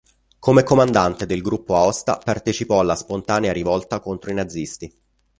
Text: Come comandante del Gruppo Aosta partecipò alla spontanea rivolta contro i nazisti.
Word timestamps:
Come 0.39 0.63
comandante 0.63 1.27
del 1.27 1.43
Gruppo 1.43 1.75
Aosta 1.75 2.17
partecipò 2.17 2.79
alla 2.79 2.95
spontanea 2.95 3.53
rivolta 3.53 3.99
contro 3.99 4.31
i 4.31 4.33
nazisti. 4.33 4.91